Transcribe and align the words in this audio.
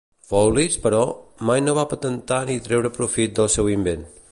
Foulis, 0.27 0.77
però, 0.85 1.01
mai 1.49 1.61
no 1.67 1.77
va 1.79 1.85
patentar 1.93 2.41
ni 2.51 2.57
treure 2.69 2.93
profit 2.99 3.39
del 3.41 3.53
seu 3.59 3.73
invent. 3.79 4.09